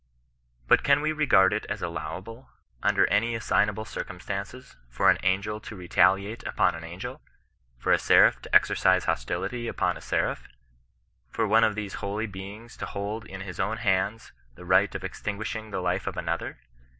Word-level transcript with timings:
But 0.67 0.81
can 0.81 0.99
we 1.01 1.11
re 1.11 1.27
gard 1.27 1.53
it 1.53 1.67
as 1.69 1.83
allowable, 1.83 2.49
under 2.81 3.05
any 3.11 3.35
assignable 3.35 3.85
circumstances, 3.85 4.75
for 4.89 5.11
an 5.11 5.19
angel 5.21 5.59
to 5.59 5.75
retaliate 5.75 6.41
upon 6.47 6.73
an 6.73 6.83
angel, 6.83 7.21
for 7.77 7.91
a 7.91 7.99
seraph 7.99 8.41
to 8.41 8.55
exercise 8.55 9.05
hostility 9.05 9.67
upon 9.67 9.97
a 9.97 10.01
seraph, 10.01 10.47
for 11.29 11.45
one 11.47 11.63
of 11.63 11.75
these 11.75 11.93
holy 12.01 12.25
beings 12.25 12.75
to 12.77 12.87
hold 12.87 13.27
in 13.27 13.41
his 13.41 13.59
own 13.59 13.77
hands 13.77 14.31
the 14.55 14.65
right 14.65 14.95
of 14.95 15.03
extinguish 15.03 15.55
ing 15.55 15.69
the 15.69 15.81
life 15.81 16.07
of 16.07 16.17
another 16.17 16.57